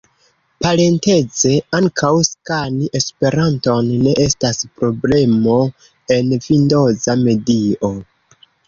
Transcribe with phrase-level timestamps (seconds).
[0.65, 1.51] Parenteze,
[1.81, 5.63] ankaŭ skani Esperanton ne estas problemo
[6.19, 7.97] en vindoza medio.